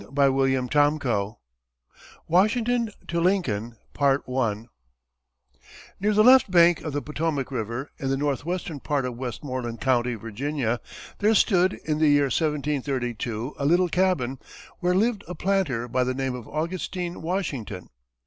CHAPTER 0.15 0.47
III 0.49 1.35
WASHINGTON 2.27 2.89
TO 3.07 3.21
LINCOLN 3.21 3.75
Near 5.99 6.13
the 6.15 6.23
left 6.23 6.49
bank 6.49 6.81
of 6.81 6.93
the 6.93 7.03
Potomac 7.03 7.51
river, 7.51 7.91
in 7.99 8.09
the 8.09 8.17
northwestern 8.17 8.79
part 8.79 9.05
of 9.05 9.15
Westmoreland 9.15 9.79
county, 9.79 10.15
Virginia, 10.15 10.81
there 11.19 11.35
stood, 11.35 11.73
in 11.85 11.99
the 11.99 12.07
year 12.09 12.31
1732, 12.33 13.53
a 13.59 13.63
little 13.67 13.89
cabin, 13.89 14.39
where 14.79 14.95
lived 14.95 15.23
a 15.27 15.35
planter 15.35 15.87
by 15.87 16.03
the 16.03 16.15
name 16.15 16.33
of 16.33 16.47
Augustine 16.47 17.21
Washington. 17.21 17.89